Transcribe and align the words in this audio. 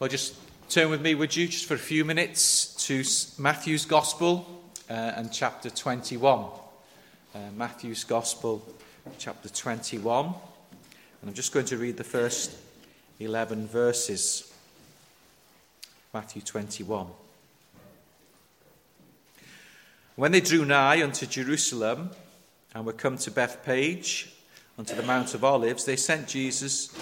Well, 0.00 0.08
just 0.08 0.36
turn 0.68 0.90
with 0.90 1.02
me, 1.02 1.16
would 1.16 1.34
you, 1.34 1.48
just 1.48 1.66
for 1.66 1.74
a 1.74 1.76
few 1.76 2.04
minutes 2.04 2.72
to 2.86 3.02
Matthew's 3.42 3.84
Gospel 3.84 4.46
uh, 4.88 4.92
and 4.92 5.32
chapter 5.32 5.70
21. 5.70 6.38
Uh, 7.34 7.38
Matthew's 7.56 8.04
Gospel, 8.04 8.64
chapter 9.18 9.48
21. 9.48 10.26
And 10.26 10.34
I'm 11.26 11.34
just 11.34 11.52
going 11.52 11.66
to 11.66 11.76
read 11.76 11.96
the 11.96 12.04
first 12.04 12.54
11 13.18 13.66
verses. 13.66 14.54
Matthew 16.14 16.42
21. 16.42 17.08
When 20.14 20.30
they 20.30 20.40
drew 20.40 20.64
nigh 20.64 21.02
unto 21.02 21.26
Jerusalem 21.26 22.10
and 22.72 22.86
were 22.86 22.92
come 22.92 23.18
to 23.18 23.32
Bethphage, 23.32 24.32
unto 24.78 24.94
the 24.94 25.02
Mount 25.02 25.34
of 25.34 25.42
Olives, 25.42 25.84
they 25.84 25.96
sent 25.96 26.28
Jesus 26.28 26.96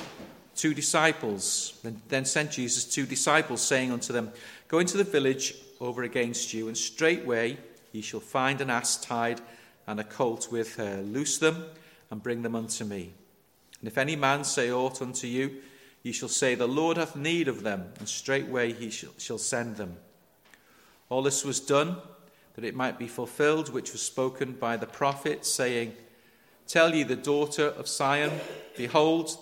two 0.57 0.75
disciples. 0.75 1.79
And 1.85 2.01
then 2.09 2.25
sent 2.25 2.53
Jesus 2.53 2.85
two 2.85 3.07
disciples, 3.07 3.61
saying 3.61 3.93
unto 3.93 4.13
them, 4.13 4.33
Go 4.69 4.79
into 4.79 4.97
the 4.97 5.05
village 5.05 5.55
over 5.81 6.03
against 6.03 6.53
you, 6.55 6.69
and 6.69 6.77
straightway 6.77 7.59
ye 7.93 8.01
shall 8.01 8.21
find 8.21 8.61
an 8.61 8.71
ass 8.71 8.97
tied 8.97 9.41
and 9.87 10.01
a 10.01 10.05
colt 10.05 10.49
with 10.51 10.77
her. 10.77 11.03
Loose 11.03 11.39
them 11.39 11.65
and 12.11 12.23
bring 12.23 12.43
them 12.43 12.57
unto 12.57 12.85
me. 12.85 13.13
And 13.81 13.89
if 13.89 13.99
any 13.99 14.17
man 14.17 14.45
say 14.45 14.71
aught 14.71 15.03
unto 15.03 15.27
you, 15.27 15.57
ye 16.03 16.13
shall 16.13 16.29
say, 16.29 16.55
The 16.55 16.67
Lord 16.67 16.97
hath 16.97 17.17
need 17.17 17.49
of 17.49 17.63
them, 17.63 17.93
and 17.99 18.09
straightway 18.09 18.73
he 18.73 18.91
shall 18.91 19.39
send 19.39 19.77
them. 19.77 19.97
All 21.09 21.23
this 21.23 21.45
was 21.45 21.61
done 21.61 21.97
that 22.55 22.65
it 22.65 22.75
might 22.75 22.99
be 22.99 23.07
fulfilled, 23.07 23.73
which 23.73 23.93
was 23.93 24.03
spoken 24.03 24.53
by 24.53 24.77
the 24.77 24.87
prophet, 24.87 25.45
saying, 25.45 25.93
Tell 26.67 26.95
ye 26.95 27.03
the 27.03 27.15
daughter 27.15 27.67
of 27.67 27.89
Sion, 27.89 28.33
Behold, 28.77 29.37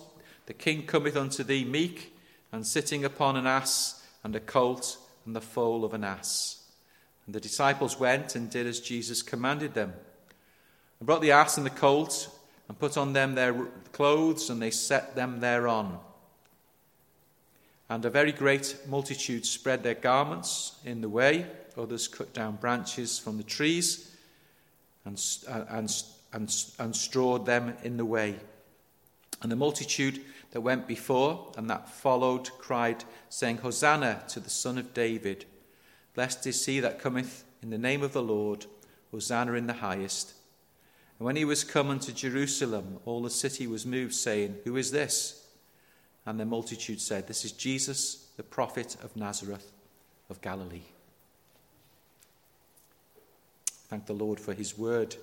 the 0.45 0.53
king 0.53 0.85
cometh 0.85 1.15
unto 1.15 1.43
thee 1.43 1.65
meek, 1.65 2.15
and 2.51 2.65
sitting 2.65 3.03
upon 3.03 3.35
an 3.35 3.47
ass, 3.47 4.03
and 4.23 4.35
a 4.35 4.39
colt, 4.39 4.97
and 5.25 5.35
the 5.35 5.41
foal 5.41 5.83
of 5.83 5.93
an 5.93 6.03
ass. 6.03 6.63
And 7.25 7.33
the 7.33 7.39
disciples 7.39 7.99
went 7.99 8.35
and 8.35 8.49
did 8.49 8.67
as 8.67 8.79
Jesus 8.79 9.21
commanded 9.21 9.73
them, 9.73 9.93
and 10.99 11.07
brought 11.07 11.21
the 11.21 11.31
ass 11.31 11.57
and 11.57 11.65
the 11.65 11.71
colt, 11.71 12.29
and 12.67 12.79
put 12.79 12.97
on 12.97 13.13
them 13.13 13.35
their 13.35 13.53
clothes, 13.91 14.49
and 14.49 14.61
they 14.61 14.71
set 14.71 15.15
them 15.15 15.39
thereon. 15.39 15.99
And 17.89 18.03
a 18.03 18.09
very 18.09 18.31
great 18.31 18.77
multitude 18.87 19.45
spread 19.45 19.83
their 19.83 19.93
garments 19.93 20.79
in 20.85 21.01
the 21.01 21.09
way, 21.09 21.45
others 21.77 22.07
cut 22.07 22.33
down 22.33 22.55
branches 22.55 23.19
from 23.19 23.37
the 23.37 23.43
trees, 23.43 24.15
and, 25.05 25.21
uh, 25.47 25.65
and, 25.69 26.03
and, 26.33 26.65
and 26.79 26.95
strawed 26.95 27.45
them 27.45 27.75
in 27.83 27.97
the 27.97 28.05
way. 28.05 28.35
And 29.41 29.51
the 29.51 29.55
multitude 29.55 30.21
that 30.55 30.61
went 30.61 30.87
before 30.87 31.51
and 31.57 31.69
that 31.69 31.89
followed 31.89 32.49
cried, 32.59 33.03
saying, 33.27 33.57
Hosanna 33.57 34.23
to 34.29 34.39
the 34.39 34.49
Son 34.49 34.77
of 34.77 34.93
David. 34.93 35.43
Blessed 36.13 36.47
is 36.47 36.65
he 36.65 36.79
that 36.79 36.97
cometh 36.97 37.43
in 37.61 37.71
the 37.71 37.77
name 37.77 38.01
of 38.01 38.13
the 38.13 38.23
Lord. 38.23 38.65
Hosanna 39.11 39.51
in 39.55 39.67
the 39.67 39.73
highest. 39.73 40.31
And 41.19 41.25
when 41.25 41.35
he 41.35 41.43
was 41.43 41.65
come 41.65 41.89
unto 41.89 42.13
Jerusalem, 42.13 42.99
all 43.03 43.21
the 43.21 43.29
city 43.29 43.67
was 43.67 43.85
moved, 43.85 44.13
saying, 44.13 44.55
Who 44.63 44.77
is 44.77 44.91
this? 44.91 45.45
And 46.25 46.39
the 46.39 46.45
multitude 46.45 47.01
said, 47.01 47.27
This 47.27 47.43
is 47.43 47.51
Jesus, 47.51 48.29
the 48.37 48.43
prophet 48.43 48.95
of 49.03 49.13
Nazareth 49.17 49.73
of 50.29 50.39
Galilee. 50.39 50.83
Thank 53.89 54.05
the 54.05 54.13
Lord 54.13 54.39
for 54.39 54.53
his 54.53 54.77
word. 54.77 55.17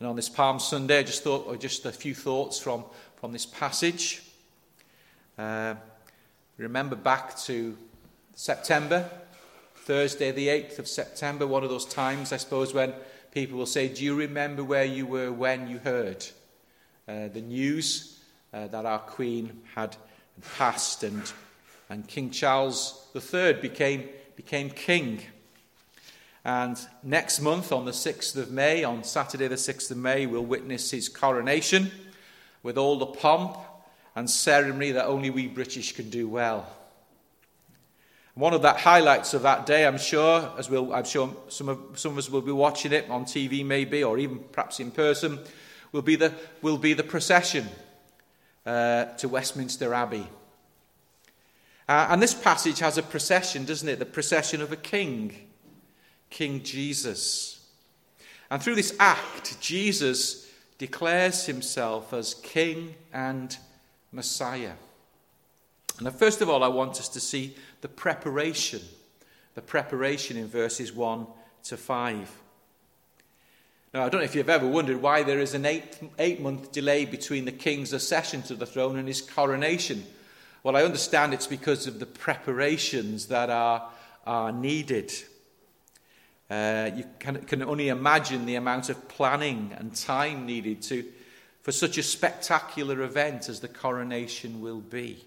And 0.00 0.08
on 0.08 0.16
this 0.16 0.30
Palm 0.30 0.58
Sunday, 0.58 1.00
I 1.00 1.02
just 1.02 1.22
thought, 1.22 1.46
or 1.46 1.56
just 1.56 1.84
a 1.84 1.92
few 1.92 2.14
thoughts 2.14 2.58
from, 2.58 2.84
from 3.20 3.32
this 3.32 3.44
passage. 3.44 4.22
Uh, 5.36 5.74
remember 6.56 6.96
back 6.96 7.36
to 7.36 7.76
September, 8.34 9.10
Thursday, 9.74 10.30
the 10.30 10.48
8th 10.48 10.78
of 10.78 10.88
September, 10.88 11.46
one 11.46 11.62
of 11.62 11.68
those 11.68 11.84
times, 11.84 12.32
I 12.32 12.38
suppose, 12.38 12.72
when 12.72 12.94
people 13.30 13.58
will 13.58 13.66
say, 13.66 13.88
Do 13.88 14.02
you 14.02 14.14
remember 14.14 14.64
where 14.64 14.86
you 14.86 15.06
were 15.06 15.30
when 15.30 15.68
you 15.68 15.78
heard 15.78 16.24
uh, 17.06 17.28
the 17.28 17.42
news 17.42 18.18
uh, 18.54 18.68
that 18.68 18.86
our 18.86 19.00
Queen 19.00 19.60
had 19.74 19.96
passed 20.56 21.02
and, 21.02 21.30
and 21.90 22.08
King 22.08 22.30
Charles 22.30 23.06
III 23.14 23.54
became, 23.54 24.08
became 24.34 24.70
king? 24.70 25.20
And 26.42 26.80
next 27.02 27.40
month, 27.40 27.70
on 27.70 27.84
the 27.84 27.90
6th 27.90 28.34
of 28.36 28.50
May, 28.50 28.82
on 28.82 29.04
Saturday, 29.04 29.46
the 29.46 29.56
6th 29.56 29.90
of 29.90 29.98
May, 29.98 30.24
we'll 30.24 30.42
witness 30.42 30.90
his 30.90 31.10
coronation 31.10 31.90
with 32.62 32.76
all 32.76 32.96
the 32.98 33.06
pomp 33.06 33.56
and 34.14 34.28
ceremony 34.28 34.92
that 34.92 35.06
only 35.06 35.30
we 35.30 35.46
British 35.46 35.92
can 35.92 36.10
do 36.10 36.28
well. 36.28 36.66
One 38.34 38.54
of 38.54 38.62
the 38.62 38.72
highlights 38.72 39.34
of 39.34 39.42
that 39.42 39.66
day, 39.66 39.86
I'm 39.86 39.98
sure, 39.98 40.50
as 40.56 40.70
we'll, 40.70 40.94
I'm 40.94 41.04
sure 41.04 41.34
some 41.48 41.68
of, 41.68 41.78
some 41.98 42.12
of 42.12 42.18
us 42.18 42.30
will 42.30 42.40
be 42.40 42.52
watching 42.52 42.92
it 42.92 43.10
on 43.10 43.24
TV 43.24 43.64
maybe, 43.64 44.04
or 44.04 44.18
even 44.18 44.38
perhaps 44.52 44.80
in 44.80 44.90
person, 44.90 45.38
will 45.92 46.02
be 46.02 46.16
the, 46.16 46.32
will 46.62 46.78
be 46.78 46.92
the 46.92 47.02
procession 47.02 47.68
uh, 48.64 49.06
to 49.16 49.28
Westminster 49.28 49.92
Abbey. 49.92 50.26
Uh, 51.88 52.06
and 52.10 52.22
this 52.22 52.34
passage 52.34 52.78
has 52.78 52.98
a 52.98 53.02
procession, 53.02 53.64
doesn't 53.64 53.88
it? 53.88 53.98
The 53.98 54.06
procession 54.06 54.62
of 54.62 54.70
a 54.70 54.76
king. 54.76 55.34
King 56.30 56.62
Jesus. 56.62 57.66
And 58.50 58.62
through 58.62 58.76
this 58.76 58.94
act, 59.00 59.60
Jesus 59.60 60.49
declares 60.80 61.44
himself 61.44 62.14
as 62.14 62.32
King 62.32 62.94
and 63.12 63.54
Messiah. 64.12 64.72
Now, 66.00 66.08
first 66.08 66.40
of 66.40 66.48
all, 66.48 66.64
I 66.64 66.68
want 66.68 66.98
us 66.98 67.10
to 67.10 67.20
see 67.20 67.54
the 67.82 67.88
preparation, 67.88 68.80
the 69.54 69.60
preparation 69.60 70.38
in 70.38 70.48
verses 70.48 70.90
1 70.90 71.26
to 71.64 71.76
5. 71.76 72.30
Now, 73.92 74.06
I 74.06 74.08
don't 74.08 74.22
know 74.22 74.24
if 74.24 74.34
you've 74.34 74.48
ever 74.48 74.66
wondered 74.66 75.02
why 75.02 75.22
there 75.22 75.38
is 75.38 75.52
an 75.52 75.66
eight, 75.66 75.98
eight 76.18 76.40
month 76.40 76.72
delay 76.72 77.04
between 77.04 77.44
the 77.44 77.52
king's 77.52 77.92
accession 77.92 78.40
to 78.44 78.54
the 78.54 78.64
throne 78.64 78.96
and 78.96 79.06
his 79.06 79.20
coronation. 79.20 80.02
Well, 80.62 80.78
I 80.78 80.82
understand 80.82 81.34
it's 81.34 81.46
because 81.46 81.86
of 81.88 81.98
the 81.98 82.06
preparations 82.06 83.26
that 83.26 83.50
are, 83.50 83.86
are 84.26 84.50
needed. 84.50 85.12
Uh, 86.50 86.90
you 86.96 87.04
can, 87.20 87.36
can 87.42 87.62
only 87.62 87.88
imagine 87.88 88.44
the 88.44 88.56
amount 88.56 88.88
of 88.88 89.08
planning 89.08 89.72
and 89.78 89.94
time 89.94 90.46
needed 90.46 90.82
to, 90.82 91.04
for 91.62 91.70
such 91.70 91.96
a 91.96 92.02
spectacular 92.02 93.02
event 93.02 93.48
as 93.48 93.60
the 93.60 93.68
coronation 93.68 94.60
will 94.60 94.80
be. 94.80 95.24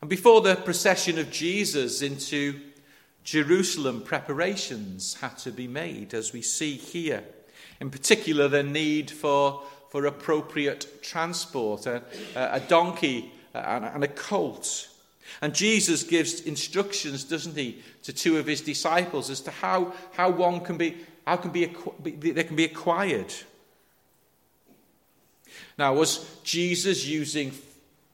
And 0.00 0.08
before 0.08 0.40
the 0.40 0.54
procession 0.54 1.18
of 1.18 1.30
Jesus 1.30 2.00
into 2.00 2.60
Jerusalem, 3.24 4.02
preparations 4.02 5.14
had 5.14 5.36
to 5.38 5.50
be 5.50 5.66
made, 5.66 6.14
as 6.14 6.32
we 6.32 6.42
see 6.42 6.76
here. 6.76 7.24
In 7.80 7.90
particular, 7.90 8.48
the 8.48 8.62
need 8.62 9.10
for, 9.10 9.62
for 9.90 10.06
appropriate 10.06 11.02
transport, 11.02 11.86
a, 11.86 12.02
a 12.36 12.60
donkey 12.60 13.32
and 13.54 14.04
a 14.04 14.08
colt 14.08 14.88
and 15.40 15.54
Jesus 15.54 16.02
gives 16.02 16.40
instructions, 16.40 17.24
doesn't 17.24 17.56
he, 17.56 17.82
to 18.02 18.12
two 18.12 18.38
of 18.38 18.46
his 18.46 18.60
disciples 18.60 19.30
as 19.30 19.40
to 19.42 19.50
how, 19.50 19.92
how 20.12 20.30
one 20.30 20.60
can 20.60 20.76
be, 20.76 20.96
how 21.26 21.36
can 21.36 21.50
be, 21.50 21.66
they 22.04 22.44
can 22.44 22.56
be 22.56 22.64
acquired. 22.64 23.32
Now, 25.78 25.94
was 25.94 26.24
Jesus 26.44 27.06
using, 27.06 27.52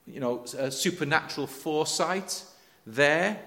you 0.07 0.19
know, 0.19 0.45
supernatural 0.45 1.47
foresight 1.47 2.43
there? 2.85 3.39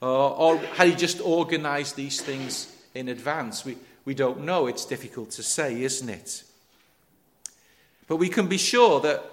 Or, 0.00 0.08
or 0.08 0.56
had 0.58 0.88
he 0.88 0.94
just 0.94 1.20
organized 1.20 1.96
these 1.96 2.20
things 2.20 2.74
in 2.94 3.08
advance? 3.08 3.64
We, 3.64 3.78
we 4.04 4.14
don't 4.14 4.44
know. 4.44 4.66
It's 4.66 4.84
difficult 4.84 5.30
to 5.32 5.42
say, 5.42 5.82
isn't 5.82 6.08
it? 6.08 6.42
But 8.06 8.16
we 8.16 8.28
can 8.28 8.46
be 8.48 8.58
sure 8.58 9.00
that 9.00 9.24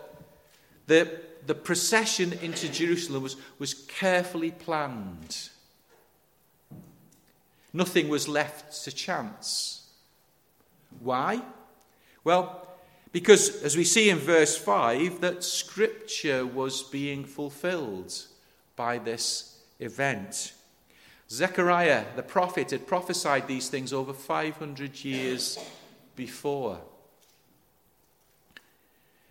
the 0.88 1.20
the 1.46 1.56
procession 1.56 2.34
into 2.42 2.70
Jerusalem 2.70 3.24
was, 3.24 3.36
was 3.60 3.74
carefully 3.74 4.52
planned. 4.52 5.50
Nothing 7.74 8.08
was 8.08 8.28
left 8.28 8.84
to 8.84 8.92
chance. 8.92 9.90
Why? 11.00 11.42
Well, 12.24 12.68
because 13.12 13.62
as 13.64 13.78
we 13.78 13.84
see 13.84 14.10
in 14.10 14.18
verse 14.18 14.58
5, 14.58 15.22
that 15.22 15.44
scripture 15.44 16.46
was 16.46 16.84
being 16.84 17.26
fulfilled 17.26 18.14
by 18.76 18.98
this 18.98 19.60
event. 19.80 20.54
Zechariah, 21.30 22.06
the 22.16 22.24
prophet, 22.24 22.72
had 22.72 22.88
prophesied 22.88 23.48
these 23.48 23.70
things 23.70 23.94
over 23.94 24.14
500 24.14 25.04
years 25.04 25.58
before. 26.16 26.80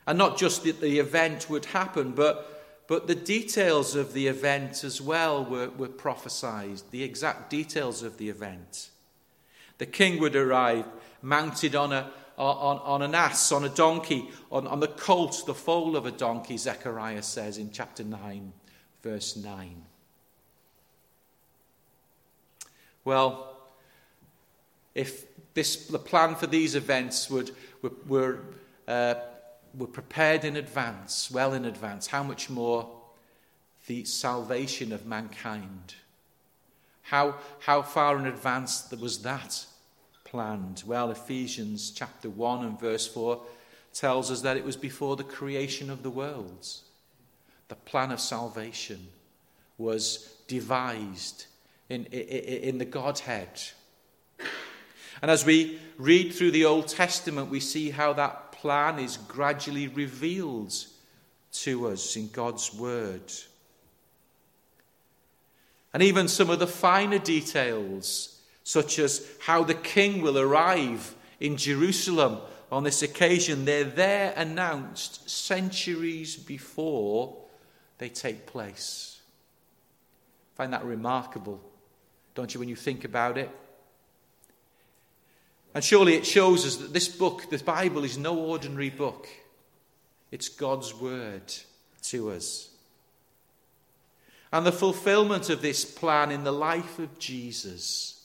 And 0.06 0.18
not 0.18 0.36
just 0.36 0.64
that 0.64 0.80
the 0.80 0.98
event 0.98 1.48
would 1.48 1.66
happen, 1.66 2.12
but, 2.12 2.84
but 2.86 3.06
the 3.06 3.14
details 3.14 3.94
of 3.94 4.12
the 4.12 4.26
event 4.26 4.84
as 4.84 5.00
well 5.00 5.44
were, 5.44 5.70
were 5.70 5.88
prophesied, 5.88 6.82
the 6.90 7.02
exact 7.02 7.48
details 7.50 8.02
of 8.02 8.18
the 8.18 8.28
event. 8.28 8.90
The 9.78 9.86
king 9.86 10.20
would 10.20 10.36
arrive 10.36 10.86
mounted 11.22 11.74
on 11.74 11.92
a, 11.92 12.10
on, 12.36 12.78
on 12.78 13.02
an 13.02 13.14
ass, 13.14 13.50
on 13.52 13.64
a 13.64 13.68
donkey, 13.68 14.28
on, 14.50 14.66
on 14.66 14.80
the 14.80 14.88
colt, 14.88 15.44
the 15.46 15.54
foal 15.54 15.96
of 15.96 16.06
a 16.06 16.10
donkey, 16.10 16.56
Zechariah 16.56 17.22
says 17.22 17.58
in 17.58 17.70
chapter 17.70 18.04
9, 18.04 18.52
verse 19.02 19.36
9. 19.36 19.82
Well, 23.04 23.56
if 24.94 25.24
this, 25.54 25.86
the 25.86 25.98
plan 25.98 26.34
for 26.34 26.46
these 26.46 26.74
events 26.74 27.30
would, 27.30 27.50
were, 27.82 27.92
were, 28.06 28.38
uh, 28.88 29.14
were 29.76 29.86
prepared 29.86 30.44
in 30.44 30.56
advance, 30.56 31.30
well 31.30 31.52
in 31.52 31.64
advance, 31.64 32.06
how 32.08 32.22
much 32.22 32.48
more 32.48 32.88
the 33.86 34.04
salvation 34.04 34.92
of 34.92 35.06
mankind? 35.06 35.94
How, 37.02 37.36
how 37.60 37.82
far 37.82 38.18
in 38.18 38.26
advance 38.26 38.90
was 38.98 39.22
that 39.22 39.66
planned? 40.24 40.82
Well, 40.86 41.10
Ephesians 41.10 41.90
chapter 41.90 42.30
1 42.30 42.64
and 42.64 42.80
verse 42.80 43.06
4 43.06 43.40
tells 43.92 44.30
us 44.30 44.40
that 44.40 44.56
it 44.56 44.64
was 44.64 44.76
before 44.76 45.16
the 45.16 45.24
creation 45.24 45.90
of 45.90 46.02
the 46.02 46.10
world. 46.10 46.66
The 47.68 47.74
plan 47.74 48.10
of 48.10 48.20
salvation 48.20 49.08
was 49.78 50.34
devised 50.48 51.46
in, 51.88 52.06
in, 52.06 52.68
in 52.68 52.78
the 52.78 52.84
Godhead. 52.84 53.62
And 55.22 55.30
as 55.30 55.44
we 55.44 55.78
read 55.96 56.34
through 56.34 56.50
the 56.50 56.64
Old 56.64 56.88
Testament, 56.88 57.48
we 57.48 57.60
see 57.60 57.90
how 57.90 58.12
that 58.14 58.43
plan 58.64 58.98
is 58.98 59.18
gradually 59.18 59.88
revealed 59.88 60.74
to 61.52 61.88
us 61.88 62.16
in 62.16 62.30
God's 62.30 62.72
Word. 62.72 63.30
And 65.92 66.02
even 66.02 66.28
some 66.28 66.48
of 66.48 66.60
the 66.60 66.66
finer 66.66 67.18
details, 67.18 68.40
such 68.62 68.98
as 68.98 69.28
how 69.40 69.64
the 69.64 69.74
king 69.74 70.22
will 70.22 70.38
arrive 70.38 71.14
in 71.40 71.58
Jerusalem 71.58 72.38
on 72.72 72.84
this 72.84 73.02
occasion, 73.02 73.66
they're 73.66 73.84
there 73.84 74.32
announced 74.34 75.28
centuries 75.28 76.34
before 76.34 77.36
they 77.98 78.08
take 78.08 78.46
place. 78.46 79.20
I 80.54 80.56
find 80.56 80.72
that 80.72 80.86
remarkable, 80.86 81.60
don't 82.34 82.54
you, 82.54 82.60
when 82.60 82.70
you 82.70 82.76
think 82.76 83.04
about 83.04 83.36
it? 83.36 83.50
And 85.74 85.82
surely 85.82 86.14
it 86.14 86.24
shows 86.24 86.64
us 86.64 86.76
that 86.76 86.92
this 86.92 87.08
book, 87.08 87.50
the 87.50 87.58
Bible, 87.58 88.04
is 88.04 88.16
no 88.16 88.38
ordinary 88.38 88.90
book. 88.90 89.28
It's 90.30 90.48
God's 90.48 90.94
word 90.94 91.52
to 92.04 92.30
us. 92.30 92.70
And 94.52 94.64
the 94.64 94.72
fulfillment 94.72 95.50
of 95.50 95.62
this 95.62 95.84
plan 95.84 96.30
in 96.30 96.44
the 96.44 96.52
life 96.52 97.00
of 97.00 97.18
Jesus 97.18 98.24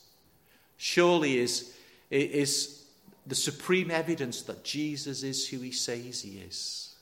surely 0.76 1.38
is, 1.38 1.74
is 2.08 2.84
the 3.26 3.34
supreme 3.34 3.90
evidence 3.90 4.42
that 4.42 4.64
Jesus 4.64 5.24
is 5.24 5.48
who 5.48 5.58
he 5.58 5.72
says 5.72 6.22
he 6.22 6.38
is. 6.38 6.94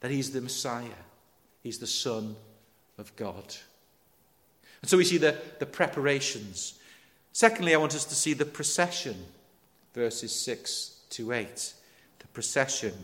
That 0.00 0.10
he's 0.10 0.30
the 0.30 0.40
Messiah, 0.40 1.02
he's 1.62 1.78
the 1.78 1.86
Son 1.86 2.36
of 2.96 3.14
God. 3.16 3.54
And 4.80 4.90
so 4.90 4.96
we 4.96 5.04
see 5.04 5.18
the, 5.18 5.36
the 5.58 5.66
preparations. 5.66 6.78
Secondly, 7.36 7.74
I 7.74 7.76
want 7.76 7.94
us 7.94 8.06
to 8.06 8.14
see 8.14 8.32
the 8.32 8.46
procession, 8.46 9.14
verses 9.92 10.34
6 10.34 11.00
to 11.10 11.32
8. 11.32 11.74
The 12.18 12.28
procession. 12.28 12.94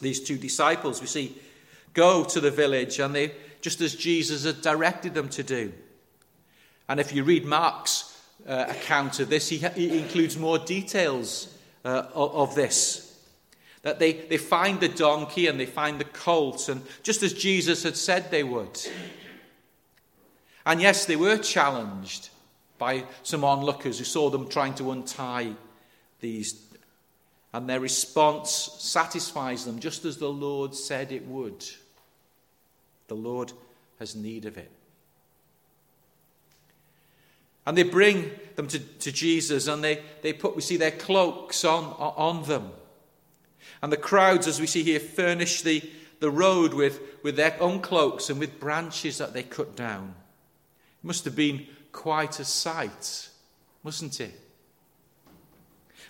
These 0.00 0.24
two 0.24 0.36
disciples, 0.36 1.00
we 1.00 1.06
see, 1.06 1.38
go 1.94 2.24
to 2.24 2.40
the 2.40 2.50
village, 2.50 2.98
and 2.98 3.14
they, 3.14 3.30
just 3.60 3.80
as 3.80 3.94
Jesus 3.94 4.44
had 4.44 4.62
directed 4.62 5.14
them 5.14 5.28
to 5.28 5.44
do. 5.44 5.72
And 6.88 6.98
if 6.98 7.12
you 7.12 7.22
read 7.22 7.44
Mark's 7.44 8.20
uh, 8.48 8.64
account 8.68 9.20
of 9.20 9.28
this, 9.28 9.48
he, 9.48 9.58
he, 9.58 9.96
includes 9.96 10.36
more 10.36 10.58
details 10.58 11.56
uh, 11.84 12.06
of, 12.14 12.34
of 12.34 12.54
this. 12.56 13.16
That 13.82 14.00
they, 14.00 14.14
they 14.14 14.38
find 14.38 14.80
the 14.80 14.88
donkey 14.88 15.46
and 15.46 15.60
they 15.60 15.66
find 15.66 16.00
the 16.00 16.04
colt, 16.04 16.68
and 16.68 16.82
just 17.04 17.22
as 17.22 17.32
Jesus 17.32 17.84
had 17.84 17.96
said 17.96 18.32
they 18.32 18.42
would. 18.42 18.76
And 20.66 20.82
yes, 20.82 21.06
they 21.06 21.14
were 21.14 21.38
challenged 21.38 22.30
by 22.78 23.04
some 23.22 23.44
onlookers 23.44 23.98
who 23.98 24.04
saw 24.04 24.30
them 24.30 24.48
trying 24.48 24.74
to 24.74 24.90
untie 24.90 25.54
these. 26.20 26.62
And 27.52 27.68
their 27.68 27.80
response 27.80 28.50
satisfies 28.78 29.64
them 29.64 29.78
just 29.78 30.04
as 30.04 30.18
the 30.18 30.28
Lord 30.28 30.74
said 30.74 31.12
it 31.12 31.26
would. 31.26 31.64
The 33.08 33.14
Lord 33.14 33.52
has 33.98 34.14
need 34.14 34.44
of 34.44 34.58
it. 34.58 34.70
And 37.66 37.76
they 37.76 37.82
bring 37.82 38.30
them 38.54 38.68
to, 38.68 38.78
to 38.78 39.10
Jesus 39.10 39.66
and 39.66 39.82
they, 39.82 40.02
they 40.22 40.32
put, 40.32 40.54
we 40.54 40.62
see 40.62 40.76
their 40.76 40.92
cloaks 40.92 41.64
on, 41.64 41.84
on 41.84 42.44
them. 42.44 42.70
And 43.82 43.92
the 43.92 43.96
crowds, 43.96 44.46
as 44.46 44.60
we 44.60 44.66
see 44.66 44.84
here, 44.84 45.00
furnish 45.00 45.62
the, 45.62 45.82
the 46.20 46.30
road 46.30 46.74
with, 46.74 47.00
with 47.22 47.36
their 47.36 47.56
own 47.60 47.80
cloaks 47.80 48.30
and 48.30 48.38
with 48.38 48.60
branches 48.60 49.18
that 49.18 49.32
they 49.32 49.42
cut 49.42 49.74
down. 49.76 50.14
It 51.02 51.06
must 51.06 51.24
have 51.24 51.34
been 51.34 51.66
quite 51.96 52.38
a 52.38 52.44
sight, 52.44 53.28
mustn't 53.82 54.20
it? 54.20 54.38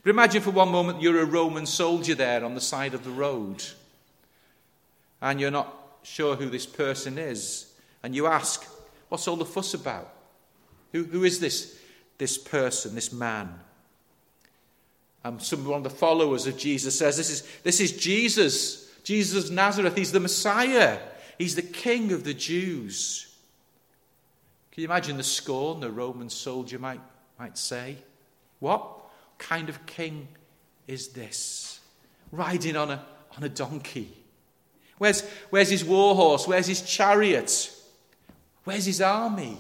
But 0.03 0.11
imagine 0.11 0.43
for 0.43 0.51
one 0.51 0.71
moment 0.71 1.01
you're 1.01 1.21
a 1.21 1.25
Roman 1.25 1.65
soldier 1.65 2.15
there 2.15 2.45
on 2.45 2.55
the 2.55 2.61
side 2.61 2.93
of 2.93 3.05
the 3.05 3.11
road, 3.11 3.65
and 5.23 5.41
you're 5.41 5.51
not 5.51 5.75
sure 6.03 6.37
who 6.37 6.51
this 6.51 6.67
person 6.67 7.17
is, 7.17 7.73
and 8.03 8.15
you 8.15 8.27
ask, 8.27 8.67
What's 9.09 9.29
all 9.29 9.37
the 9.37 9.45
fuss 9.45 9.73
about? 9.75 10.13
Who, 10.93 11.05
who 11.05 11.25
is 11.25 11.39
this, 11.39 11.79
this 12.19 12.37
person, 12.37 12.95
this 12.95 13.13
man? 13.13 13.55
And 15.23 15.41
some, 15.41 15.65
one 15.65 15.79
of 15.79 15.85
the 15.85 15.91
followers 15.91 16.47
of 16.47 16.57
Jesus 16.57 16.99
says, 16.99 17.17
this 17.17 17.31
is, 17.31 17.49
this 17.63 17.81
is 17.81 17.97
Jesus, 17.97 18.91
Jesus 19.03 19.47
of 19.47 19.55
Nazareth. 19.55 19.97
He's 19.97 20.13
the 20.13 20.21
Messiah, 20.21 20.99
he's 21.39 21.55
the 21.55 21.63
King 21.63 22.13
of 22.13 22.25
the 22.25 22.35
Jews. 22.35 23.36
Can 24.77 24.83
you 24.83 24.89
imagine 24.89 25.17
the 25.17 25.23
scorn 25.23 25.81
the 25.81 25.91
Roman 25.91 26.29
soldier 26.29 26.79
might, 26.79 27.01
might 27.39 27.57
say? 27.57 27.97
What 28.59 28.87
kind 29.39 29.71
of 29.71 29.87
king 29.87 30.29
is 30.87 31.09
this? 31.09 31.81
Riding 32.31 32.77
on 32.77 32.91
a, 32.91 33.03
on 33.39 33.43
a 33.43 33.49
donkey. 33.49 34.13
Where's, 34.99 35.23
where's 35.49 35.71
his 35.71 35.83
war 35.83 36.15
horse? 36.15 36.47
Where's 36.47 36.67
his 36.67 36.83
chariot? 36.83 37.73
Where's 38.65 38.85
his 38.85 39.01
army? 39.01 39.57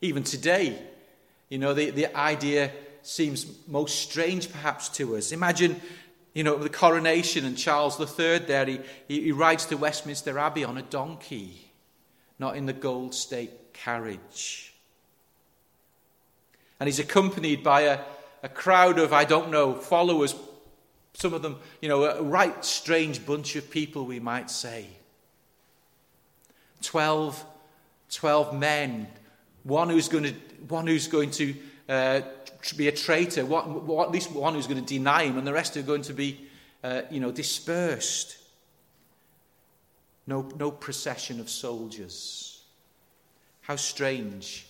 Even 0.00 0.22
today, 0.22 0.80
you 1.48 1.58
know, 1.58 1.74
the, 1.74 1.90
the 1.90 2.16
idea 2.16 2.70
seems 3.02 3.44
most 3.66 4.08
strange 4.08 4.52
perhaps 4.52 4.88
to 4.90 5.16
us. 5.16 5.32
Imagine, 5.32 5.80
you 6.32 6.44
know, 6.44 6.58
the 6.58 6.68
coronation 6.68 7.44
and 7.44 7.58
Charles 7.58 7.98
III 7.98 8.38
there, 8.38 8.66
he, 8.66 8.80
he, 9.08 9.22
he 9.22 9.32
rides 9.32 9.66
to 9.66 9.76
Westminster 9.76 10.38
Abbey 10.38 10.62
on 10.62 10.78
a 10.78 10.82
donkey 10.82 11.69
not 12.40 12.56
in 12.56 12.66
the 12.66 12.72
gold 12.72 13.14
state 13.14 13.74
carriage. 13.74 14.72
And 16.80 16.88
he's 16.88 16.98
accompanied 16.98 17.62
by 17.62 17.82
a, 17.82 18.00
a 18.42 18.48
crowd 18.48 18.98
of, 18.98 19.12
I 19.12 19.24
don't 19.24 19.50
know, 19.50 19.74
followers, 19.74 20.34
some 21.12 21.34
of 21.34 21.42
them, 21.42 21.58
you 21.82 21.88
know, 21.90 22.04
a 22.04 22.22
right 22.22 22.64
strange 22.64 23.24
bunch 23.26 23.56
of 23.56 23.70
people, 23.70 24.06
we 24.06 24.18
might 24.18 24.50
say. 24.50 24.86
Twelve, 26.82 27.44
twelve 28.08 28.58
men, 28.58 29.06
one 29.62 29.90
who's 29.90 30.08
going 30.08 30.24
to, 30.24 30.34
one 30.66 30.86
who's 30.86 31.08
going 31.08 31.32
to 31.32 31.54
uh, 31.90 32.20
be 32.74 32.88
a 32.88 32.92
traitor, 32.92 33.44
one, 33.44 34.00
at 34.00 34.10
least 34.10 34.32
one 34.32 34.54
who's 34.54 34.66
going 34.66 34.82
to 34.82 34.94
deny 34.94 35.24
him, 35.24 35.36
and 35.36 35.46
the 35.46 35.52
rest 35.52 35.76
are 35.76 35.82
going 35.82 36.02
to 36.02 36.14
be, 36.14 36.48
uh, 36.82 37.02
you 37.10 37.20
know, 37.20 37.30
dispersed. 37.30 38.38
No, 40.30 40.48
no 40.56 40.70
procession 40.70 41.40
of 41.40 41.50
soldiers. 41.50 42.62
How 43.62 43.74
strange 43.74 44.64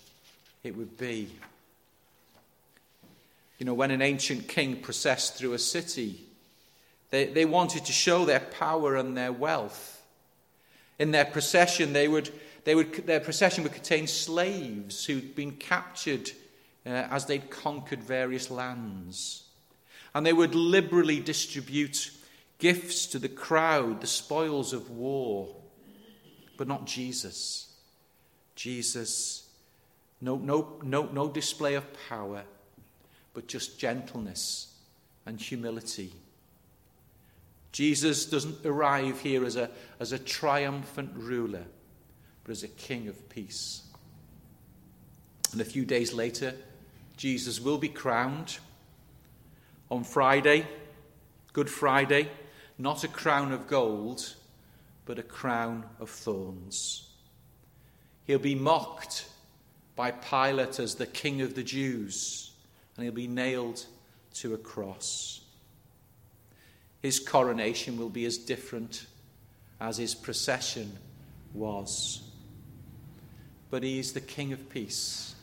it 0.65 0.75
would 0.75 0.97
be. 0.97 1.29
You 3.59 3.67
know, 3.67 3.75
when 3.75 3.91
an 3.91 4.01
ancient 4.01 4.49
king 4.49 4.81
processed 4.81 5.35
through 5.35 5.53
a 5.53 5.59
city, 5.59 6.25
they, 7.11 7.27
they 7.27 7.45
wanted 7.45 7.85
to 7.85 7.93
show 7.93 8.25
their 8.25 8.41
power 8.41 8.97
and 8.97 9.15
their 9.15 9.35
wealth. 9.35 10.03
In 10.99 11.11
their 11.11 11.27
procession, 11.27 11.93
they 11.93 12.09
would, 12.09 12.31
they 12.65 12.75
would, 12.75 12.95
their 13.07 13.21
procession 13.21 13.63
would 13.63 13.75
contain 13.75 14.07
slaves 14.07 15.05
who'd 15.05 15.35
been 15.35 15.53
captured 15.53 16.31
uh, 16.87 16.89
as 17.11 17.27
they'd 17.27 17.51
conquered 17.51 18.03
various 18.03 18.51
lands. 18.51 19.43
And 20.15 20.25
they 20.25 20.33
would 20.33 20.55
liberally 20.55 21.21
distribute 21.21 22.13
gifts 22.61 23.07
to 23.07 23.19
the 23.19 23.29
crowd, 23.29 24.01
the 24.01 24.07
spoils 24.07 24.73
of 24.73 24.91
war, 24.91 25.49
but 26.57 26.69
not 26.69 26.87
Jesus. 26.87 27.75
Jesus, 28.55 29.49
no, 30.21 30.37
no, 30.37 30.79
no, 30.83 31.07
no 31.07 31.29
display 31.29 31.75
of 31.75 31.87
power, 32.09 32.45
but 33.35 33.49
just 33.49 33.79
gentleness 33.79 34.73
and 35.27 35.41
humility. 35.41 36.13
Jesus 37.73 38.27
doesn't 38.27 38.65
arrive 38.67 39.21
here 39.21 39.45
as 39.45 39.57
a, 39.57 39.71
as 39.99 40.13
a 40.13 40.19
triumphant 40.19 41.13
ruler, 41.15 41.65
but 42.45 42.53
as 42.53 42.63
a 42.63 42.69
king 42.69 43.09
of 43.09 43.29
peace. 43.31 43.83
And 45.53 45.61
a 45.61 45.65
few 45.65 45.85
days 45.85 46.13
later, 46.13 46.55
Jesus 47.17 47.61
will 47.61 47.79
be 47.79 47.89
crowned 47.89 48.59
on 49.91 50.05
Friday, 50.05 50.67
Good 51.53 51.69
Friday, 51.69 52.29
not 52.81 53.05
a 53.05 53.09
crown 53.09 53.53
of 53.53 53.67
gold, 53.67 54.35
but 55.05 55.19
a 55.19 55.23
crown 55.23 55.85
of 56.01 56.09
thorns. 56.09 57.11
He'll 58.27 58.39
be 58.39 58.55
mocked 58.55 59.27
by 59.97 60.13
Pilate 60.13 60.79
as 60.79 60.95
the 60.95 61.07
king 61.07 61.43
of 61.43 61.55
the 61.55 61.63
Jews, 61.63 62.53
and 62.97 63.05
he'll 63.05 63.13
be 63.13 63.27
nailed 63.27 63.85
to 64.35 64.55
a 64.55 64.59
cross. 64.59 65.43
His 67.03 67.19
coronation 67.19 67.99
will 67.99 68.09
be 68.09 68.25
as 68.25 68.39
different 68.39 69.07
as 69.81 69.99
his 69.99 70.15
procession 70.15 70.99
was. 71.53 72.23
But 73.71 73.83
he 73.83 73.99
is 73.99 74.13
the 74.13 74.21
King 74.21 74.53
of 74.53 74.69
peace, 74.69 75.35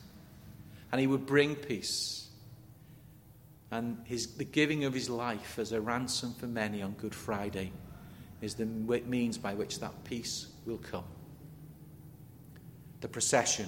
and 0.92 1.00
he 1.00 1.08
would 1.08 1.26
bring 1.26 1.56
peace. 1.56 2.27
And 3.72 3.98
his, 4.06 4.36
the 4.36 4.46
giving 4.46 4.86
of 4.86 4.94
his 4.94 5.10
life 5.10 5.60
as 5.60 5.72
a 5.72 5.82
ransom 5.82 6.34
for 6.34 6.48
many 6.48 6.82
on 6.82 6.94
Good 6.94 7.14
Friday 7.14 7.72
is 8.42 8.56
the 8.56 8.66
means 8.66 9.38
by 9.38 9.54
which 9.54 9.80
that 9.80 10.04
peace 10.04 10.48
will 10.66 10.78
come. 10.78 11.04
The 13.02 13.08
procession. 13.08 13.68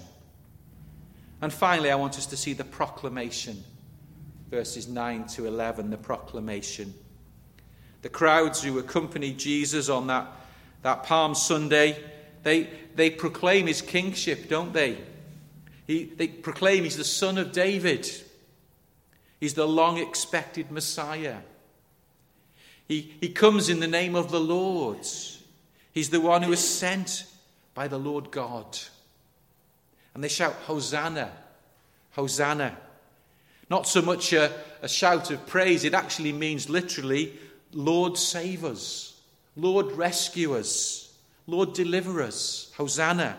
And 1.42 1.52
finally, 1.52 1.92
I 1.92 1.96
want 1.96 2.18
us 2.18 2.26
to 2.28 2.38
see 2.38 2.54
the 2.54 2.64
proclamation. 2.64 3.64
Verses 4.50 4.88
9 4.88 5.28
to 5.28 5.48
11, 5.48 5.90
the 5.90 5.98
proclamation. 5.98 6.94
The 8.02 8.10
crowds 8.10 8.64
who 8.64 8.80
accompanied 8.80 9.38
Jesus 9.38 9.90
on 9.90 10.08
that, 10.08 10.28
that 10.82 11.04
Palm 11.04 11.36
Sunday, 11.36 12.02
they, 12.44 12.70
they 12.96 13.10
proclaim 13.10 13.68
his 13.68 13.82
kingship, 13.82 14.50
don't 14.50 14.74
they? 14.74 14.98
He, 15.88 16.06
they 16.06 16.28
proclaim 16.28 16.84
he's 16.84 16.98
the 16.98 17.04
son 17.04 17.38
of 17.38 17.52
David. 17.52 18.10
He's 19.40 19.54
the 19.54 19.68
long 19.68 19.98
expected 19.98 20.72
Messiah. 20.72 21.38
He, 22.88 23.14
he 23.22 23.30
comes 23.30 23.70
in 23.70 23.80
the 23.80 23.88
name 23.88 24.16
of 24.16 24.32
the 24.32 24.40
Lord. 24.40 25.06
He's 25.94 26.10
the 26.10 26.20
one 26.20 26.44
who 26.44 26.52
is 26.52 26.68
sent 26.68 27.26
by 27.74 27.88
the 27.88 28.00
Lord 28.00 28.32
God. 28.32 28.78
And 30.14 30.24
they 30.24 30.28
shout, 30.28 30.54
Hosanna! 30.66 31.32
Hosanna! 32.12 32.76
Not 33.70 33.88
so 33.88 34.02
much 34.02 34.34
a, 34.34 34.52
a 34.82 34.90
shout 34.90 35.30
of 35.32 35.46
praise, 35.46 35.84
it 35.84 35.94
actually 35.94 36.34
means 36.34 36.70
literally, 36.70 37.34
Lord, 37.72 38.18
save 38.18 38.66
us. 38.66 39.22
Lord, 39.56 39.92
rescue 39.92 40.56
us. 40.56 41.16
Lord, 41.46 41.74
deliver 41.74 42.22
us. 42.22 42.72
Hosanna. 42.76 43.38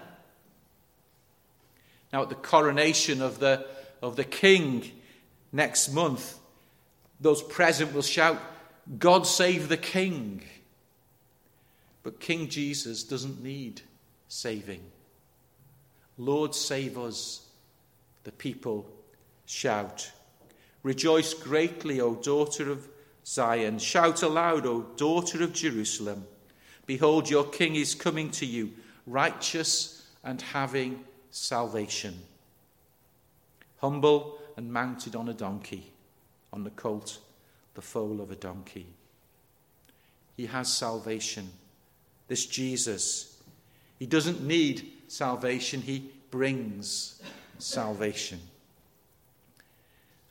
Now, 2.13 2.23
at 2.23 2.29
the 2.29 2.35
coronation 2.35 3.21
of 3.21 3.41
the, 3.41 3.67
of 4.01 4.17
the 4.17 4.25
king 4.25 4.93
next 5.53 5.93
month, 5.93 6.39
those 7.21 7.43
present 7.43 7.93
will 7.93 8.03
shout, 8.03 8.41
God 8.99 9.27
save 9.27 9.69
the 9.69 9.77
king. 9.77 10.43
But 12.03 12.21
King 12.21 12.49
Jesus 12.49 13.05
doesn't 13.05 13.43
need 13.43 13.83
saving. 14.29 14.83
Lord, 16.17 16.55
save 16.55 16.99
us, 16.99 17.47
the 18.25 18.33
people 18.33 18.87
shout. 19.47 20.11
Rejoice 20.83 21.35
greatly, 21.35 22.01
O 22.01 22.15
daughter 22.15 22.71
of 22.71 22.89
Zion. 23.27 23.79
Shout 23.79 24.23
aloud, 24.23 24.67
O 24.67 24.83
daughter 24.97 25.43
of 25.43 25.53
Jerusalem. 25.53 26.27
Behold, 26.87 27.29
your 27.29 27.45
king 27.45 27.77
is 27.77 27.95
coming 27.95 28.31
to 28.33 28.47
you, 28.47 28.73
righteous 29.07 30.07
and 30.25 30.41
having 30.41 31.05
salvation. 31.31 32.19
Humble 33.79 34.40
and 34.57 34.73
mounted 34.73 35.17
on 35.17 35.29
a 35.29 35.35
donkey, 35.35 35.93
on 36.53 36.65
the 36.65 36.71
colt, 36.71 37.19
the 37.75 37.83
foal 37.83 38.21
of 38.21 38.31
a 38.31 38.37
donkey. 38.37 38.87
He 40.37 40.47
has 40.47 40.73
salvation. 40.73 41.51
This 42.29 42.47
Jesus, 42.47 43.43
he 43.99 44.07
doesn't 44.07 44.43
need 44.43 44.91
salvation, 45.09 45.83
he 45.83 46.11
brings 46.31 47.21
salvation. 47.59 48.41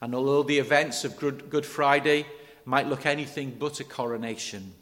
And 0.01 0.15
although 0.15 0.43
the 0.43 0.59
events 0.59 1.03
of 1.03 1.17
Good 1.17 1.65
Friday 1.65 2.25
might 2.65 2.87
look 2.87 3.05
anything 3.05 3.57
but 3.59 3.79
a 3.79 3.83
coronation, 3.83 4.73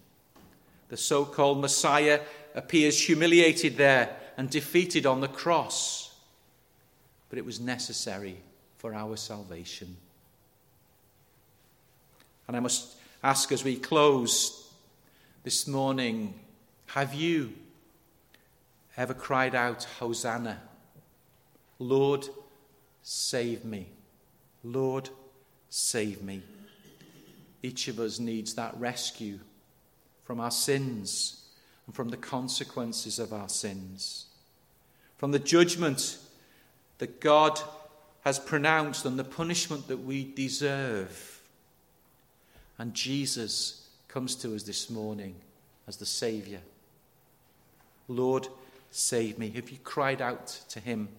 the 0.90 0.98
so 0.98 1.26
called 1.26 1.60
Messiah 1.60 2.22
appears 2.54 3.02
humiliated 3.02 3.78
there 3.78 4.16
and 4.38 4.50
defeated 4.50 5.06
on 5.06 5.22
the 5.22 5.28
cross. 5.28 6.16
But 7.30 7.40
it 7.40 7.46
was 7.46 7.60
necessary 7.60 8.38
for 8.88 8.96
our 8.96 9.18
salvation. 9.18 9.98
And 12.48 12.56
I 12.56 12.62
must 12.62 12.96
ask 13.22 13.52
as 13.52 13.62
we 13.62 13.76
close 13.76 14.72
this 15.44 15.68
morning 15.68 16.34
have 16.86 17.14
you 17.14 17.52
ever 18.96 19.14
cried 19.14 19.56
out, 19.56 19.84
Hosanna? 20.00 20.62
Lord, 21.80 22.30
save 23.04 23.66
me. 23.66 23.90
Lord, 24.64 25.10
save 25.70 26.22
me. 26.22 26.42
Each 27.62 27.90
of 27.90 28.00
us 28.00 28.20
needs 28.20 28.54
that 28.54 28.74
rescue 28.80 29.40
from 30.24 30.40
our 30.40 30.52
sins 30.52 31.44
and 31.88 31.94
from 31.94 32.08
the 32.08 32.16
consequences 32.16 33.20
of 33.20 33.34
our 33.34 33.50
sins, 33.50 34.28
from 35.18 35.34
the 35.34 35.40
judgment 35.40 36.20
that 37.00 37.20
God 37.20 37.60
has 38.28 38.40
pronounced 38.40 39.06
and 39.06 39.18
the 39.18 39.24
punishment 39.24 39.88
that 39.88 39.98
we 39.98 40.24
deserve. 40.24 41.42
And 42.78 42.94
Jesus 42.94 43.88
comes 44.08 44.36
to 44.36 44.54
us 44.54 44.64
this 44.64 44.90
morning 44.90 45.36
as 45.88 45.98
the 45.98 46.06
Saviour. 46.06 46.60
Lord, 48.08 48.48
save 48.92 49.40
me. 49.40 49.50
Have 49.52 49.70
you 49.70 49.78
cried 49.84 50.22
out 50.22 50.48
to 50.70 50.80
Him 50.80 51.10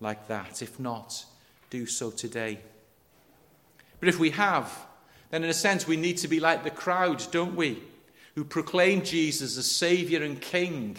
like 0.00 0.28
that? 0.28 0.62
If 0.62 0.80
not, 0.80 1.24
do 1.70 1.86
so 1.86 2.10
today. 2.10 2.58
But 4.00 4.08
if 4.08 4.18
we 4.18 4.30
have, 4.30 4.72
then 5.30 5.44
in 5.44 5.50
a 5.50 5.54
sense 5.54 5.86
we 5.86 5.96
need 5.96 6.18
to 6.18 6.28
be 6.28 6.40
like 6.40 6.64
the 6.64 6.70
crowd, 6.70 7.24
don't 7.30 7.54
we? 7.54 7.82
who 8.34 8.44
proclaim 8.44 9.02
Jesus 9.02 9.56
as 9.56 9.70
Savior 9.70 10.22
and 10.22 10.40
King. 10.40 10.96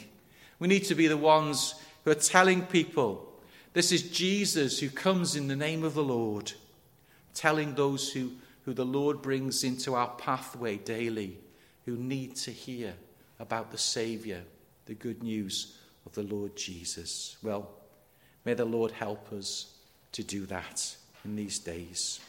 We 0.60 0.68
need 0.68 0.86
to 0.86 0.96
be 0.96 1.08
the 1.08 1.18
ones 1.18 1.76
who 2.04 2.12
are 2.12 2.16
telling 2.16 2.62
people 2.62 3.30
this 3.76 3.92
is 3.92 4.04
Jesus 4.04 4.80
who 4.80 4.90
comes 4.90 5.36
in 5.36 5.50
the 5.50 5.56
name 5.56 5.84
of 5.84 5.96
the 5.96 6.04
Lord, 6.04 6.54
telling 7.34 7.76
those 7.76 8.10
who, 8.10 8.32
who 8.64 8.74
the 8.74 8.86
Lord 8.86 9.22
brings 9.22 9.66
into 9.66 9.96
our 9.96 10.08
pathway 10.18 10.78
daily 10.78 11.38
who 11.84 11.98
need 11.98 12.38
to 12.38 12.52
hear 12.52 12.94
about 13.38 13.72
the 13.72 13.78
Savior, 13.78 14.44
the 14.86 14.94
good 14.94 15.22
news 15.22 15.78
of 16.06 16.16
the 16.16 16.24
Lord 16.24 16.56
Jesus. 16.56 17.36
Well, 17.44 17.70
may 18.46 18.54
the 18.54 18.64
Lord 18.64 18.92
help 18.92 19.34
us 19.34 19.74
to 20.14 20.24
do 20.24 20.46
that 20.46 20.96
in 21.26 21.36
these 21.36 21.60
days. 21.60 22.22